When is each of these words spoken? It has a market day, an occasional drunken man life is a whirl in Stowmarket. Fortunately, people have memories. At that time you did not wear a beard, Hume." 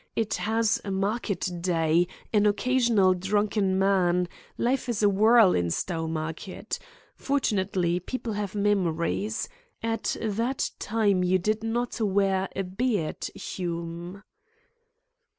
It 0.15 0.33
has 0.33 0.81
a 0.83 0.89
market 0.89 1.47
day, 1.61 2.07
an 2.33 2.47
occasional 2.47 3.13
drunken 3.13 3.77
man 3.77 4.27
life 4.57 4.89
is 4.89 5.03
a 5.03 5.09
whirl 5.09 5.53
in 5.53 5.67
Stowmarket. 5.69 6.79
Fortunately, 7.15 7.99
people 7.99 8.33
have 8.33 8.55
memories. 8.55 9.47
At 9.83 10.17
that 10.19 10.71
time 10.79 11.23
you 11.23 11.37
did 11.37 11.63
not 11.63 12.01
wear 12.01 12.49
a 12.55 12.63
beard, 12.63 13.23
Hume." 13.35 14.23